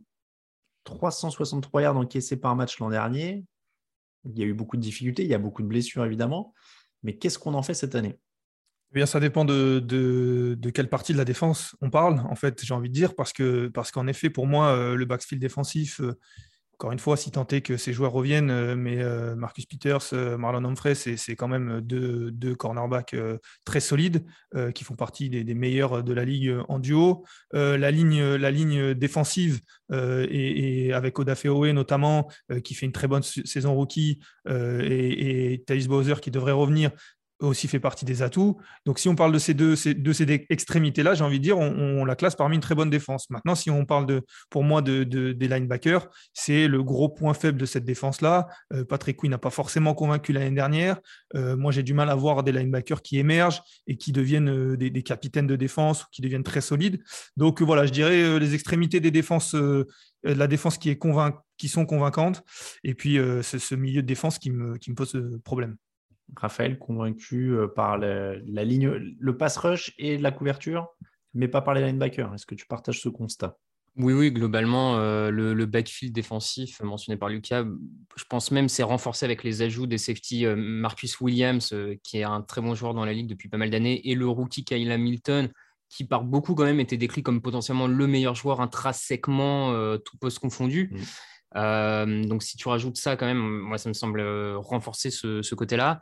363 0.83 1.81
yards 1.81 1.97
encaissés 1.97 2.37
par 2.37 2.55
match 2.55 2.79
l'an 2.79 2.89
dernier. 2.89 3.45
Il 4.25 4.37
y 4.37 4.43
a 4.43 4.45
eu 4.45 4.53
beaucoup 4.53 4.77
de 4.77 4.81
difficultés, 4.81 5.23
il 5.23 5.29
y 5.29 5.33
a 5.33 5.39
beaucoup 5.39 5.63
de 5.63 5.67
blessures 5.67 6.05
évidemment. 6.05 6.53
Mais 7.01 7.17
qu'est-ce 7.17 7.39
qu'on 7.39 7.55
en 7.55 7.63
fait 7.63 7.73
cette 7.73 7.95
année? 7.95 8.19
Eh 8.91 8.95
bien, 8.95 9.05
ça 9.05 9.19
dépend 9.19 9.45
de, 9.45 9.79
de, 9.79 10.69
quelle 10.71 10.89
partie 10.89 11.13
de 11.13 11.17
la 11.17 11.25
défense 11.25 11.75
on 11.81 11.89
parle, 11.89 12.21
en 12.21 12.35
fait, 12.35 12.63
j'ai 12.65 12.73
envie 12.73 12.89
de 12.89 12.93
dire, 12.93 13.15
parce 13.15 13.33
que 13.33 13.67
parce 13.67 13.91
qu'en 13.91 14.07
effet, 14.07 14.31
pour 14.31 14.47
moi, 14.47 14.69
euh, 14.69 14.95
le 14.95 15.05
backfield 15.05 15.39
défensif, 15.39 16.01
euh, 16.01 16.17
encore 16.79 16.93
une 16.93 16.99
fois, 16.99 17.17
si 17.17 17.29
tant 17.29 17.45
est 17.47 17.59
que 17.59 17.75
ces 17.75 17.91
joueurs 17.91 18.13
reviennent, 18.13 18.51
euh, 18.51 18.73
mais 18.73 19.03
Marcus 19.35 19.65
Peters, 19.65 20.13
Marlon 20.13 20.63
Humphrey, 20.63 20.95
c'est 20.95 21.35
quand 21.35 21.49
même 21.49 21.81
deux, 21.81 22.55
cornerbacks 22.55 23.15
très 23.65 23.81
solides 23.81 24.25
qui 24.73 24.83
font 24.85 24.95
partie 24.95 25.29
des, 25.29 25.53
meilleurs 25.53 26.03
de 26.03 26.13
la 26.13 26.23
ligue 26.23 26.55
en 26.69 26.79
duo. 26.79 27.25
la, 27.51 27.91
ligne, 27.91 28.93
défensive, 28.93 29.59
et, 29.91 30.93
avec 30.93 31.19
Oda 31.19 31.35
Feoe 31.35 31.73
notamment, 31.73 32.29
qui 32.63 32.73
fait 32.75 32.85
une 32.85 32.91
très 32.93 33.07
bonne 33.07 33.23
saison 33.23 33.75
rookie, 33.75 34.19
et, 34.49 35.53
et 35.53 35.87
Bowser 35.87 36.15
qui 36.21 36.31
devrait 36.31 36.53
revenir, 36.53 36.91
aussi 37.39 37.67
fait 37.67 37.79
partie 37.79 38.05
des 38.05 38.21
atouts. 38.21 38.57
Donc, 38.85 38.99
si 38.99 39.07
on 39.07 39.15
parle 39.15 39.31
de 39.31 39.39
ces 39.39 39.53
deux, 39.53 39.75
de 39.75 40.13
ces 40.13 40.45
extrémités-là, 40.49 41.13
j'ai 41.13 41.23
envie 41.23 41.39
de 41.39 41.43
dire, 41.43 41.57
on, 41.57 42.03
la 42.05 42.15
classe 42.15 42.35
parmi 42.35 42.55
une 42.55 42.61
très 42.61 42.75
bonne 42.75 42.89
défense. 42.89 43.29
Maintenant, 43.29 43.55
si 43.55 43.69
on 43.69 43.85
parle 43.85 44.05
de, 44.05 44.23
pour 44.49 44.63
moi 44.63 44.81
de, 44.81 45.03
des 45.03 45.47
linebackers, 45.47 46.07
c'est 46.33 46.67
le 46.67 46.83
gros 46.83 47.09
point 47.09 47.33
faible 47.33 47.57
de 47.57 47.65
cette 47.65 47.85
défense-là. 47.85 48.47
Euh, 48.73 48.83
Patrick 48.83 49.17
Quinn 49.17 49.31
n'a 49.31 49.37
pas 49.37 49.49
forcément 49.49 49.93
convaincu 49.93 50.33
l'année 50.33 50.55
dernière. 50.55 50.99
Euh, 51.35 51.55
moi, 51.55 51.71
j'ai 51.71 51.83
du 51.83 51.93
mal 51.93 52.09
à 52.09 52.15
voir 52.15 52.43
des 52.43 52.51
linebackers 52.51 53.01
qui 53.01 53.19
émergent 53.19 53.61
et 53.87 53.97
qui 53.97 54.11
deviennent 54.11 54.49
euh, 54.49 54.77
des, 54.77 55.03
capitaines 55.03 55.47
de 55.47 55.55
défense 55.55 56.03
ou 56.03 56.05
qui 56.11 56.21
deviennent 56.21 56.43
très 56.43 56.61
solides. 56.61 57.01
Donc, 57.37 57.61
voilà, 57.61 57.85
je 57.85 57.91
dirais 57.91 58.39
les 58.39 58.53
extrémités 58.53 58.99
des 58.99 59.11
défenses, 59.11 59.55
la 60.23 60.47
défense 60.47 60.77
qui, 60.77 60.89
est 60.89 60.99
qui 61.57 61.67
sont 61.69 61.85
convaincantes, 61.85 62.43
et 62.83 62.93
puis 62.93 63.17
c'est 63.41 63.59
ce 63.59 63.75
milieu 63.75 64.01
de 64.01 64.07
défense 64.07 64.39
qui 64.39 64.51
me, 64.51 64.77
qui 64.77 64.91
me 64.91 64.95
pose 64.95 65.17
problème. 65.43 65.77
Raphaël, 66.35 66.77
convaincu 66.77 67.51
euh, 67.51 67.67
par 67.67 67.97
la, 67.97 68.35
ligne, 68.63 68.89
le 69.19 69.37
pass 69.37 69.57
rush 69.57 69.93
et 69.97 70.17
la 70.17 70.31
couverture, 70.31 70.87
mais 71.33 71.47
pas 71.47 71.61
par 71.61 71.73
les 71.73 71.81
linebackers. 71.81 72.33
Est-ce 72.33 72.45
que 72.45 72.55
tu 72.55 72.65
partages 72.65 73.01
ce 73.01 73.09
constat? 73.09 73.57
Oui, 73.97 74.13
oui, 74.13 74.31
globalement, 74.31 74.97
euh, 74.97 75.29
le, 75.29 75.65
backfield 75.65 76.13
défensif 76.13 76.81
mentionné 76.81 77.17
par 77.17 77.27
Lucas, 77.27 77.65
je 78.15 78.23
pense 78.29 78.51
même 78.51 78.69
c'est 78.69 78.83
renforcé 78.83 79.25
avec 79.25 79.43
les 79.43 79.61
ajouts 79.61 79.87
des 79.87 79.97
safety 79.97 80.45
euh, 80.45 80.55
Marcus 80.55 81.19
Williams, 81.19 81.75
qui 82.03 82.19
est 82.19 82.23
un 82.23 82.41
très 82.41 82.61
bon 82.61 82.75
joueur 82.75 82.93
dans 82.93 83.03
la 83.03 83.13
ligue 83.13 83.27
depuis 83.27 83.49
pas 83.49 83.57
mal 83.57 83.69
d'années, 83.69 84.09
et 84.09 84.15
le 84.15 84.27
rookie 84.27 84.63
Kyle 84.63 84.91
Hamilton, 84.91 85.49
qui 85.89 86.05
par 86.05 86.23
beaucoup 86.23 86.53
quand 86.55 86.65
même 86.65 86.79
était 86.79 86.97
décrit 86.97 87.23
comme 87.23 87.41
potentiellement 87.41 87.87
le 87.87 88.07
meilleur 88.07 88.35
joueur 88.35 88.61
intrinsèquement, 88.61 89.97
tout 89.97 90.17
poste 90.17 90.39
confondu. 90.39 90.91
Mmh. 90.91 90.97
Euh, 91.55 92.23
donc 92.23 92.43
si 92.43 92.57
tu 92.57 92.67
rajoutes 92.67 92.97
ça 92.97 93.15
quand 93.15 93.25
même, 93.25 93.39
moi 93.39 93.77
ça 93.77 93.89
me 93.89 93.93
semble 93.93 94.19
euh, 94.19 94.57
renforcer 94.57 95.09
ce, 95.09 95.55
côté-là. 95.55 96.01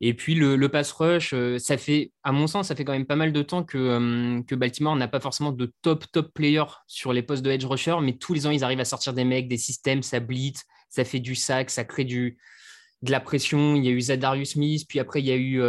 Et 0.00 0.14
puis 0.14 0.34
le, 0.34 0.68
pass 0.68 0.92
rush, 0.92 1.32
euh, 1.34 1.58
ça 1.58 1.76
fait, 1.76 2.12
à 2.22 2.32
mon 2.32 2.46
sens, 2.46 2.68
ça 2.68 2.76
fait 2.76 2.84
quand 2.84 2.92
même 2.92 3.06
pas 3.06 3.16
mal 3.16 3.32
de 3.32 3.42
temps 3.42 3.64
que, 3.64 4.42
que 4.42 4.54
Baltimore 4.54 4.96
n'a 4.96 5.08
pas 5.08 5.20
forcément 5.20 5.52
de 5.52 5.72
top 5.82 6.04
top 6.12 6.32
player 6.34 6.64
sur 6.86 7.12
les 7.12 7.22
postes 7.22 7.42
de 7.42 7.50
edge 7.50 7.64
rusher, 7.64 7.96
mais 8.02 8.16
tous 8.16 8.34
les 8.34 8.46
ans 8.46 8.50
ils 8.50 8.64
arrivent 8.64 8.80
à 8.80 8.84
sortir 8.84 9.12
des 9.12 9.24
mecs, 9.24 9.48
des 9.48 9.56
systèmes, 9.56 10.02
ça 10.02 10.20
blitz, 10.20 10.64
ça 10.90 11.04
fait 11.04 11.20
du 11.20 11.34
sac, 11.34 11.70
ça 11.70 11.84
crée 11.84 12.04
du, 12.04 12.38
de 13.02 13.10
la 13.10 13.20
pression. 13.20 13.76
Il 13.76 13.84
y 13.84 13.88
a 13.88 13.92
eu 13.92 14.00
Zadarius 14.00 14.52
Smith, 14.52 14.84
puis 14.88 14.98
après 15.00 15.20
il 15.20 15.26
y 15.26 15.32
a 15.32 15.36
eu 15.36 15.60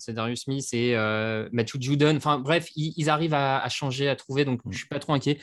Zadarius 0.00 0.40
Smith 0.40 0.66
et 0.72 0.96
Matthew 1.52 1.80
Judon. 1.80 2.16
Enfin 2.16 2.38
bref, 2.38 2.68
ils, 2.76 3.10
arrivent 3.10 3.34
à, 3.34 3.62
à, 3.62 3.68
changer, 3.68 4.08
à 4.08 4.16
trouver, 4.16 4.44
donc 4.44 4.60
je 4.70 4.78
suis 4.78 4.88
pas 4.88 4.98
trop 4.98 5.12
inquiet. 5.12 5.38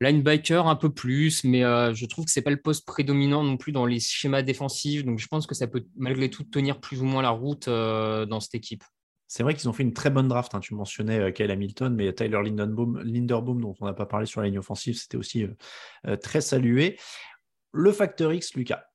Linebacker 0.00 0.66
un 0.66 0.76
peu 0.76 0.90
plus, 0.90 1.42
mais 1.42 1.64
euh, 1.64 1.92
je 1.92 2.06
trouve 2.06 2.24
que 2.24 2.30
c'est 2.30 2.42
pas 2.42 2.50
le 2.50 2.60
poste 2.60 2.86
prédominant 2.86 3.42
non 3.42 3.56
plus 3.56 3.72
dans 3.72 3.84
les 3.84 3.98
schémas 3.98 4.42
défensifs. 4.42 5.04
Donc 5.04 5.18
je 5.18 5.26
pense 5.26 5.46
que 5.46 5.54
ça 5.54 5.66
peut 5.66 5.84
malgré 5.96 6.30
tout 6.30 6.44
tenir 6.44 6.80
plus 6.80 7.02
ou 7.02 7.04
moins 7.04 7.22
la 7.22 7.30
route 7.30 7.68
euh, 7.68 8.24
dans 8.24 8.38
cette 8.38 8.54
équipe. 8.54 8.84
C'est 9.26 9.42
vrai 9.42 9.54
qu'ils 9.54 9.68
ont 9.68 9.72
fait 9.72 9.82
une 9.82 9.92
très 9.92 10.10
bonne 10.10 10.28
draft. 10.28 10.54
Hein. 10.54 10.60
Tu 10.60 10.74
mentionnais 10.74 11.18
euh, 11.18 11.30
Kyle 11.32 11.50
Hamilton, 11.50 11.94
mais 11.94 12.12
Tyler 12.12 12.40
Linderbaum, 12.44 13.60
dont 13.60 13.74
on 13.80 13.86
n'a 13.86 13.92
pas 13.92 14.06
parlé 14.06 14.26
sur 14.26 14.40
la 14.40 14.46
ligne 14.46 14.58
offensive, 14.58 14.94
c'était 14.94 15.16
aussi 15.16 15.46
très 16.22 16.40
salué. 16.40 16.98
Le 17.72 17.92
facteur 17.92 18.32
X, 18.32 18.54
Lucas. 18.54 18.87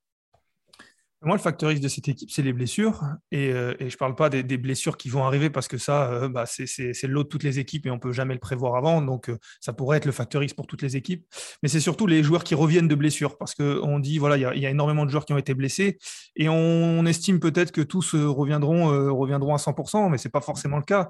Moi, 1.25 1.38
le 1.38 1.42
facteur 1.42 1.72
X 1.72 1.80
de 1.80 1.88
cette 1.88 2.10
équipe, 2.10 2.30
c'est 2.32 2.42
les 2.42 2.51
blessures. 2.51 3.01
Et, 3.32 3.51
euh, 3.53 3.74
je 3.80 3.86
ne 3.86 3.98
parle 3.98 4.15
pas 4.15 4.30
des, 4.30 4.58
blessures 4.58 4.98
qui 4.98 5.08
vont 5.08 5.24
arriver 5.24 5.50
parce 5.50 5.70
que 5.70 5.77
ça, 5.77 6.12
euh, 6.12 6.27
bah, 6.27 6.46
c'est 6.46 6.68
le 7.03 7.13
lot 7.13 7.24
de 7.24 7.30
toutes 7.30 7.44
les 7.44 7.60
équipes 7.60 7.86
et 7.86 7.92
on 7.92 7.96
ne 7.96 8.00
peut 8.00 8.12
jamais 8.12 8.34
le 8.34 8.42
prévoir 8.42 8.75
avant. 8.75 9.01
Donc, 9.01 9.30
euh, 9.30 9.38
ça 9.62 9.72
pourrait 9.72 9.98
être 9.98 10.06
le 10.06 10.12
facteur 10.12 10.44
X 10.44 10.53
pour 10.53 10.68
toutes 10.68 10.82
les 10.82 10.98
équipes. 10.98 11.25
Mais 11.62 11.70
c'est 11.70 11.80
surtout 11.80 12.08
les 12.08 12.24
joueurs 12.24 12.44
qui 12.44 12.56
reviennent 12.56 12.89
de 12.89 12.96
blessures 12.96 13.38
parce 13.38 13.56
qu'on 13.56 14.00
dit, 14.00 14.18
voilà, 14.18 14.38
il 14.38 14.60
y, 14.60 14.65
a 14.65 14.70
énormément 14.70 15.06
de 15.06 15.12
joueurs 15.12 15.25
qui 15.25 15.32
ont 15.32 15.38
été 15.38 15.53
blessés 15.53 15.98
et 16.36 16.50
on, 16.50 17.06
estime 17.06 17.39
peut-être 17.39 17.72
que 17.72 17.82
tous 17.82 18.15
reviendront, 18.15 18.88
reviendront 19.18 19.53
à 19.53 19.58
100%, 19.58 20.10
mais 20.10 20.18
ce 20.18 20.27
n'est 20.27 20.32
pas 20.32 20.42
forcément 20.42 20.77
le 20.77 20.84
cas. 20.84 21.10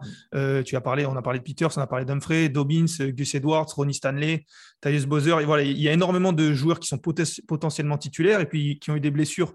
tu 0.64 0.76
as 0.76 0.82
parlé, 0.82 1.06
on 1.06 1.16
a 1.16 1.22
parlé 1.22 1.40
de 1.40 1.44
Peters, 1.44 1.70
on 1.78 1.82
a 1.82 1.88
parlé 1.88 2.04
d'Humphrey, 2.04 2.50
Dobbins, 2.50 2.86
Gus 3.00 3.36
Edwards, 3.36 3.68
Ronnie 3.76 3.94
Stanley, 3.94 4.46
Tyus 4.82 5.06
Bowser. 5.06 5.36
Il 5.62 5.82
y 5.82 5.90
a 5.90 5.94
énormément 5.94 6.34
de 6.34 6.52
joueurs 6.54 6.80
qui 6.80 6.88
sont 6.88 6.98
potentiellement 6.98 7.98
titulaires 7.98 8.42
et 8.42 8.48
puis 8.48 8.80
qui 8.80 8.92
ont 8.92 8.96
eu 8.96 9.00
des 9.00 9.12
blessures 9.12 9.54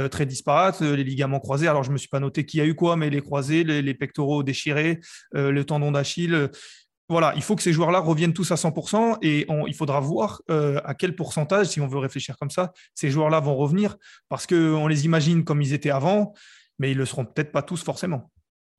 euh, 0.00 0.08
très 0.08 0.26
disparates, 0.26 0.82
euh, 0.82 0.96
les 0.96 1.04
ligaments 1.04 1.40
croisés. 1.40 1.68
Alors, 1.68 1.82
je 1.82 1.88
ne 1.90 1.94
me 1.94 1.98
suis 1.98 2.08
pas 2.08 2.20
noté 2.20 2.44
qui 2.44 2.60
a 2.60 2.64
eu 2.64 2.74
quoi, 2.74 2.96
mais 2.96 3.10
les 3.10 3.20
croisés, 3.20 3.64
les, 3.64 3.94
pectoraux 3.94 4.42
déchirés, 4.42 5.00
euh, 5.34 5.50
le 5.50 5.64
tendon 5.64 5.92
d'Achille. 5.92 6.48
voilà, 7.08 7.32
il 7.36 7.42
faut 7.42 7.56
que 7.56 7.62
ces 7.62 7.72
joueurs-là 7.72 7.98
reviennent 7.98 8.32
tous 8.32 8.50
à 8.52 8.56
100% 8.56 9.18
et 9.22 9.46
il 9.66 9.74
faudra 9.74 10.00
voir 10.00 10.42
à 10.48 10.94
quel 10.94 11.16
pourcentage, 11.16 11.66
si 11.66 11.80
on 11.80 11.88
veut 11.88 11.98
réfléchir 11.98 12.36
comme 12.38 12.50
ça, 12.50 12.72
ces 12.94 13.10
joueurs-là 13.10 13.40
vont 13.40 13.56
revenir 13.56 13.96
parce 14.28 14.46
qu'on 14.46 14.86
les 14.86 15.04
imagine 15.06 15.44
comme 15.44 15.60
ils 15.60 15.72
étaient 15.72 15.90
avant, 15.90 16.34
mais 16.78 16.92
ils 16.92 16.94
ne 16.94 17.00
le 17.00 17.06
seront 17.06 17.24
peut-être 17.24 17.50
pas 17.50 17.62
tous 17.62 17.82
forcément. 17.82 18.30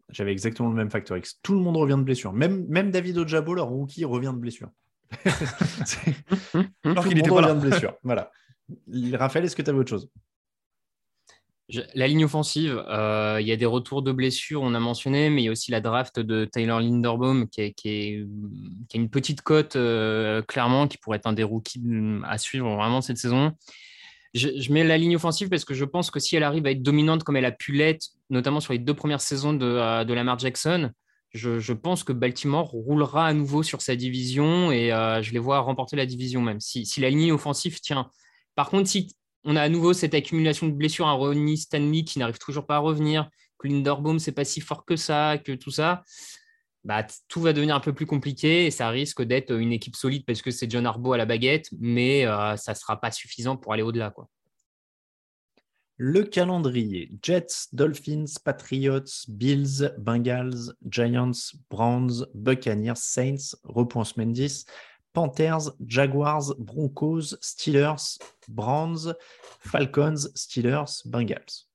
J'avais 0.10 0.32
exactement 0.32 0.70
le 0.70 0.75
même 0.75 0.90
facteur 0.90 1.18
X. 1.18 1.40
Tout 1.44 1.54
le 1.54 1.60
monde 1.60 1.78
revient 1.78 1.98
de 1.98 2.04
blessure. 2.04 2.34
Même, 2.34 2.66
même 2.68 2.90
David 2.90 3.18
Ojabo, 3.18 3.54
leur 3.54 3.68
rookie, 3.68 4.06
revient 4.06 4.32
de 4.34 4.40
blessure. 4.40 4.70
Alors 6.86 7.08
qu'il 7.08 7.20
était 7.20 7.30
pas 7.30 7.42
là. 7.42 7.54
de 7.54 7.60
blessure. 7.60 7.96
Voilà. 8.04 8.32
Raphaël, 9.13 9.46
est-ce 9.46 9.56
que 9.56 9.62
tu 9.62 9.70
avais 9.70 9.80
autre 9.80 9.90
chose? 9.90 10.10
La 11.94 12.08
ligne 12.08 12.25
offensive, 12.25 12.84
euh, 12.90 13.38
il 13.40 13.48
y 13.48 13.51
a 13.51 13.56
des 13.56 13.66
retours 13.66 14.01
de 14.01 14.12
blessures, 14.12 14.62
on 14.62 14.74
a 14.74 14.80
mentionné, 14.80 15.30
mais 15.30 15.42
il 15.42 15.46
y 15.46 15.48
a 15.48 15.51
aussi 15.51 15.72
la 15.72 15.82
draft 15.82 16.20
de 16.20 16.46
Tyler 16.46 16.78
Linderbaum 16.80 17.48
qui, 17.50 17.62
est, 17.62 18.25
a 18.94 18.98
une 18.98 19.10
petite 19.10 19.42
cote, 19.42 19.75
euh, 19.75 20.42
clairement, 20.42 20.88
qui 20.88 20.98
pourrait 20.98 21.18
être 21.18 21.28
un 21.28 21.34
des 21.34 21.44
rookies 21.44 21.82
à 22.24 22.38
suivre 22.38 22.75
vraiment 22.75 23.01
cette 23.01 23.18
saison. 23.18 23.51
Je, 24.34 24.72
mets 24.72 24.84
la 24.84 24.98
ligne 24.98 25.16
offensive 25.16 25.50
parce 25.50 25.66
que 25.66 25.74
je 25.74 25.84
pense 25.84 26.10
que 26.10 26.20
si 26.20 26.36
elle 26.36 26.44
arrive 26.44 26.66
à 26.66 26.72
être 26.72 26.82
dominante 26.82 27.24
comme 27.24 27.36
elle 27.36 27.46
a 27.46 27.51
pu 27.51 27.74
l'être, 27.74 28.08
notamment 28.30 28.62
sur 28.62 28.74
les 28.74 28.80
deux 28.80 28.94
premières 28.94 29.22
saisons 29.22 29.54
de, 29.54 29.66
euh, 29.66 30.04
Lamar 30.06 30.40
Jackson, 30.40 30.92
je, 31.34 31.74
pense 31.74 32.04
que 32.04 32.13
Baltimore 32.13 32.70
roulera 32.70 33.28
à 33.28 33.34
nouveau 33.34 33.63
sur 33.63 33.82
sa 33.82 33.96
division 33.96 34.72
et 34.72 34.90
je 34.90 35.32
les 35.32 35.40
vois 35.40 35.60
remporter 35.60 35.96
la 35.96 36.06
division 36.06 36.42
même, 36.42 36.60
si, 36.60 36.86
si 36.86 37.00
la 37.00 37.10
ligne 37.10 37.32
offensive 37.32 37.80
tient. 37.80 38.10
Par 38.56 38.70
contre, 38.70 38.90
si 38.90 39.16
on 39.44 39.56
a 39.56 39.62
à 39.62 39.70
nouveau 39.70 39.94
cette 39.94 40.14
accumulation 40.14 40.68
de 40.68 40.74
blessures 40.74 41.08
à 41.08 41.14
Ronnie 41.14 41.58
Stanley 41.58 42.04
qui 42.04 42.20
n'arrive 42.20 42.38
toujours 42.38 42.66
pas 42.66 42.76
à 42.76 42.80
revenir, 42.80 43.30
que 43.58 43.68
Linderbaum, 43.68 44.20
c'est 44.20 44.32
pas 44.32 44.46
si 44.46 44.62
fort 44.62 44.86
que 44.86 44.96
ça, 44.96 45.38
que 45.38 45.52
tout 45.54 45.72
ça. 45.72 46.04
Bah, 46.84 47.06
tout 47.28 47.42
va 47.42 47.54
devenir 47.54 47.76
un 47.76 47.80
peu 47.80 47.94
plus 47.94 48.08
compliqué 48.08 48.66
et 48.66 48.72
ça 48.72 48.90
risque 48.90 49.22
d'être 49.22 49.52
une 49.52 49.72
équipe 49.72 49.96
solide 49.96 50.26
parce 50.26 50.42
que 50.42 50.50
c'est 50.50 50.70
John 50.70 50.86
Arbo 50.88 51.14
à 51.14 51.18
la 51.18 51.26
baguette, 51.26 51.70
mais 51.80 52.26
euh, 52.26 52.56
ça 52.58 52.72
ne 52.72 52.78
sera 52.78 53.00
pas 53.00 53.12
suffisant 53.12 53.56
pour 53.56 53.74
aller 53.74 53.84
au-delà. 53.84 54.10
Quoi. 54.10 54.28
Le 55.98 56.24
calendrier 56.24 57.12
Jets, 57.22 57.68
Dolphins, 57.74 58.26
Patriots, 58.44 59.28
Bills, 59.28 59.94
Bengals, 60.00 60.74
Giants, 60.90 61.54
Browns, 61.70 62.26
Buccaneers, 62.34 62.96
Saints, 62.96 63.56
repos 63.64 64.04
semaine 64.06 64.32
10. 64.32 64.66
Panthers, 65.13 65.72
Jaguars, 65.86 66.53
Broncos, 66.58 67.36
Steelers, 67.41 68.18
Browns, 68.48 69.13
Falcons, 69.60 70.30
Steelers, 70.36 71.03
Bengals. 71.06 71.68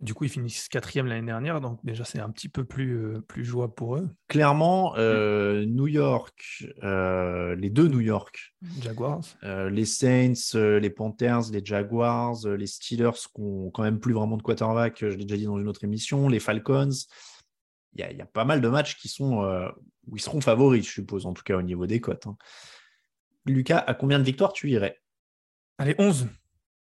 Du 0.00 0.14
coup, 0.14 0.24
ils 0.24 0.30
finissent 0.30 0.68
quatrième 0.68 1.06
l'année 1.06 1.26
dernière, 1.26 1.60
donc 1.60 1.84
déjà 1.84 2.04
c'est 2.04 2.20
un 2.20 2.30
petit 2.30 2.48
peu 2.48 2.64
plus, 2.64 2.98
euh, 2.98 3.20
plus 3.20 3.44
jouable 3.44 3.74
pour 3.74 3.96
eux. 3.96 4.08
Clairement, 4.28 4.94
euh, 4.96 5.64
New 5.66 5.88
York, 5.88 6.64
euh, 6.84 7.56
les 7.56 7.68
deux 7.68 7.88
New 7.88 7.98
York, 7.98 8.54
Jaguars, 8.80 9.24
les 9.42 9.84
Saints, 9.84 10.54
les 10.54 10.90
Panthers, 10.90 11.50
les 11.50 11.64
Jaguars, 11.64 12.46
les 12.46 12.66
Steelers 12.68 13.10
qui 13.34 13.42
n'ont 13.42 13.70
quand 13.70 13.82
même 13.82 13.98
plus 13.98 14.12
vraiment 14.12 14.36
de 14.36 14.42
quarterback, 14.42 14.98
je 15.00 15.06
l'ai 15.06 15.24
déjà 15.24 15.36
dit 15.36 15.46
dans 15.46 15.58
une 15.58 15.68
autre 15.68 15.82
émission, 15.82 16.28
les 16.28 16.40
Falcons. 16.40 16.90
Il 17.94 18.00
y, 18.00 18.22
a 18.22 18.26
pas 18.26 18.44
mal 18.44 18.60
de 18.60 18.68
matchs 18.68 18.96
qui 18.96 19.08
sont 19.08 19.42
où 20.08 20.16
ils 20.16 20.20
seront 20.20 20.40
favoris, 20.40 20.86
je 20.86 20.92
suppose, 20.92 21.26
en 21.26 21.32
tout 21.32 21.42
cas 21.42 21.56
au 21.56 21.62
niveau 21.62 21.86
des 21.86 22.00
cotes. 22.00 22.26
Hein. 22.26 22.36
Lucas, 23.46 23.78
à 23.78 23.94
combien 23.94 24.18
de 24.18 24.24
victoires 24.24 24.52
tu 24.52 24.70
irais? 24.70 25.00
Allez, 25.78 25.94
11. 25.98 26.28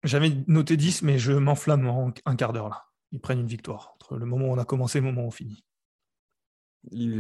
J'avais 0.03 0.31
noté 0.48 0.77
10, 0.77 1.01
mais 1.01 1.17
je 1.17 1.31
m'enflamme 1.34 1.88
en 1.88 2.13
un 2.25 2.36
quart 2.36 2.53
d'heure 2.53 2.69
là. 2.69 2.86
Ils 3.12 3.19
prennent 3.19 3.39
une 3.39 3.48
victoire 3.48 3.93
entre 3.95 4.17
le 4.17 4.25
moment 4.25 4.48
où 4.48 4.51
on 4.51 4.57
a 4.57 4.65
commencé 4.65 4.98
et 4.98 5.01
le 5.01 5.07
moment 5.07 5.24
où 5.24 5.27
on 5.27 5.31
finit. 5.31 5.63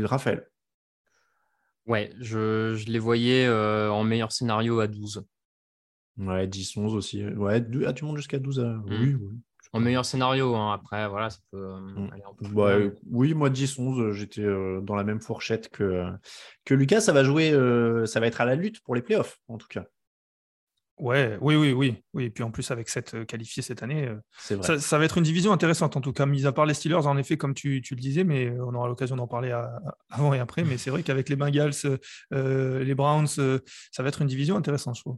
Raphaël 0.03 0.47
Ouais, 1.87 2.11
je, 2.19 2.83
les 2.85 2.99
voyais 2.99 3.45
euh, 3.45 3.91
en 3.91 4.03
meilleur 4.03 4.31
scénario 4.31 4.79
à 4.79 4.87
12. 4.87 5.25
Ouais, 6.17 6.47
10, 6.47 6.77
11 6.77 6.95
aussi. 6.95 7.25
Ouais, 7.25 7.63
ah, 7.85 7.93
tu 7.93 8.05
montes 8.05 8.17
jusqu'à 8.17 8.39
12 8.39 8.59
à... 8.59 8.77
Oui, 8.87 9.15
oui. 9.15 9.39
En 9.75 9.79
meilleur 9.81 10.05
scénario, 10.05 10.55
hein. 10.55 10.73
après, 10.73 11.07
voilà, 11.07 11.29
ça 11.29 11.39
peut 11.51 11.57
euh, 11.57 11.79
Mm. 11.79 12.09
aller 12.13 12.23
un 12.23 12.33
peu 12.33 12.45
plus 12.45 12.53
loin. 12.53 12.91
oui, 13.11 13.33
moi 13.33 13.49
10-11, 13.49 13.99
euh, 13.99 14.11
j'étais 14.13 14.41
euh, 14.41 14.79
dans 14.81 14.95
la 14.95 15.03
même 15.03 15.19
fourchette 15.21 15.69
que, 15.69 16.05
que 16.63 16.73
Lucas. 16.73 17.01
Ça 17.01 17.11
va 17.13 17.23
jouer, 17.23 17.51
euh, 17.51 18.05
ça 18.05 18.19
va 18.19 18.27
être 18.27 18.41
à 18.41 18.45
la 18.45 18.55
lutte 18.55 18.81
pour 18.81 18.95
les 18.95 19.01
playoffs, 19.01 19.37
en 19.47 19.57
tout 19.57 19.67
cas. 19.69 19.85
Ouais, 20.97 21.37
oui, 21.41 21.57
oui, 21.57 21.73
oui, 21.73 22.01
oui. 22.13 22.23
Et 22.23 22.29
puis 22.29 22.41
en 22.43 22.51
plus, 22.51 22.71
avec 22.71 22.87
cette 22.87 23.25
qualifiée 23.25 23.61
cette 23.61 23.83
année, 23.83 24.07
vrai. 24.49 24.63
ça, 24.63 24.79
ça 24.79 24.97
va 24.97 25.03
être 25.03 25.17
une 25.17 25.25
division 25.25 25.51
intéressante 25.51 25.97
en 25.97 26.01
tout 26.01 26.13
cas, 26.13 26.25
mis 26.25 26.45
à 26.45 26.53
part 26.53 26.65
les 26.65 26.73
Steelers, 26.73 27.05
en 27.05 27.17
effet, 27.17 27.35
comme 27.35 27.53
tu, 27.53 27.81
tu 27.81 27.95
le 27.95 27.99
disais, 27.99 28.23
mais 28.23 28.49
on 28.61 28.73
aura 28.73 28.87
l'occasion 28.87 29.17
d'en 29.17 29.27
parler 29.27 29.51
à- 29.51 29.77
avant 30.09 30.33
et 30.33 30.39
après. 30.39 30.63
Mais 30.63 30.77
c'est 30.77 30.89
vrai 30.91 31.03
qu'avec 31.03 31.27
les 31.27 31.35
Bengals, 31.35 31.73
les 32.31 32.95
Browns, 32.95 33.27
euh, 33.39 33.59
ça 33.91 34.03
va 34.03 34.09
être 34.09 34.21
une 34.21 34.29
division 34.29 34.55
intéressante, 34.55 34.95
je 34.95 35.01
trouve. 35.01 35.17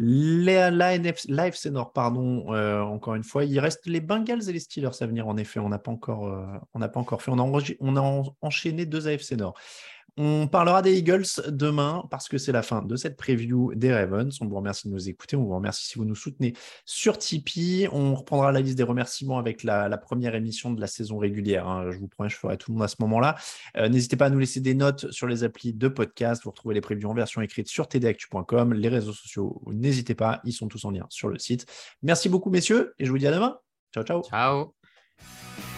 L'AFC 0.00 1.66
Nord, 1.66 1.92
pardon, 1.92 2.52
euh, 2.54 2.80
encore 2.82 3.16
une 3.16 3.24
fois, 3.24 3.44
il 3.44 3.58
reste 3.58 3.86
les 3.86 4.00
Bengals 4.00 4.48
et 4.48 4.52
les 4.52 4.60
Steelers 4.60 4.90
à 5.00 5.06
venir, 5.06 5.26
en 5.26 5.36
effet. 5.36 5.58
On 5.58 5.68
n'a 5.68 5.78
pas, 5.78 5.90
encore, 5.90 6.28
euh, 6.28 6.88
pas 6.88 7.00
encore 7.00 7.20
fait. 7.20 7.32
On 7.32 7.96
a, 7.96 8.24
enchaîné 8.40 8.86
deux 8.86 9.08
AFC 9.08 9.32
Nord. 9.32 9.54
On 10.20 10.48
parlera 10.48 10.82
des 10.82 10.98
Eagles 10.98 11.26
demain 11.46 12.04
parce 12.10 12.28
que 12.28 12.38
c'est 12.38 12.50
la 12.50 12.62
fin 12.62 12.82
de 12.82 12.96
cette 12.96 13.16
preview 13.16 13.72
des 13.76 13.94
Ravens. 13.94 14.36
On 14.40 14.46
vous 14.48 14.56
remercie 14.56 14.88
de 14.88 14.92
nous 14.92 15.08
écouter. 15.08 15.36
On 15.36 15.44
vous 15.44 15.54
remercie 15.54 15.86
si 15.86 15.96
vous 15.96 16.04
nous 16.04 16.16
soutenez 16.16 16.54
sur 16.84 17.18
Tipeee. 17.18 17.86
On 17.92 18.16
reprendra 18.16 18.50
la 18.50 18.60
liste 18.60 18.76
des 18.76 18.82
remerciements 18.82 19.38
avec 19.38 19.62
la, 19.62 19.96
première 19.96 20.34
émission 20.34 20.72
de 20.72 20.80
la 20.80 20.88
saison 20.88 21.18
régulière. 21.18 21.68
hein. 21.68 21.92
Je 21.92 21.98
vous 21.98 22.08
promets, 22.08 22.28
je 22.28 22.36
ferai 22.36 22.56
tout 22.56 22.72
le 22.72 22.78
monde 22.78 22.84
à 22.84 22.88
ce 22.88 22.96
moment-là. 22.98 23.36
Euh, 23.76 23.88
N'hésitez 23.88 24.16
pas 24.16 24.26
à 24.26 24.30
nous 24.30 24.40
laisser 24.40 24.60
des 24.60 24.74
notes 24.74 25.08
sur 25.12 25.28
les 25.28 25.44
applis 25.44 25.72
de 25.72 25.86
podcast. 25.86 26.42
Vous 26.42 26.50
retrouvez 26.50 26.74
les 26.74 26.80
previews 26.80 27.08
en 27.08 27.14
version 27.14 27.40
écrite 27.40 27.68
sur 27.68 27.86
tdactu.com. 27.86 28.74
Les 28.74 28.88
réseaux 28.88 29.12
sociaux, 29.12 29.62
n'hésitez 29.68 30.16
pas. 30.16 30.40
Ils 30.42 30.52
sont 30.52 30.66
tous 30.66 30.84
en 30.84 30.90
lien 30.90 31.06
sur 31.10 31.28
le 31.28 31.38
site. 31.38 31.64
Merci 32.02 32.28
beaucoup, 32.28 32.50
messieurs, 32.50 32.92
et 32.98 33.04
je 33.04 33.10
vous 33.12 33.18
dis 33.18 33.26
à 33.28 33.32
demain. 33.32 33.58
Ciao, 33.94 34.02
ciao. 34.02 34.22
Ciao. 34.24 35.77